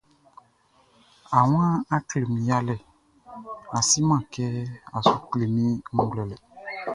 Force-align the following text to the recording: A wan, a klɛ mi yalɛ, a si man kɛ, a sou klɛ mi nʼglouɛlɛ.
A 1.37 1.39
wan, 1.51 1.73
a 1.95 1.97
klɛ 2.07 2.19
mi 2.31 2.39
yalɛ, 2.49 2.75
a 3.77 3.79
si 3.89 3.99
man 4.07 4.23
kɛ, 4.33 4.45
a 4.95 4.97
sou 5.05 5.19
klɛ 5.31 5.45
mi 5.55 5.63
nʼglouɛlɛ. 5.95 6.35